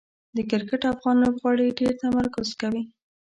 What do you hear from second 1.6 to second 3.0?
ډېر تمرکز کوي.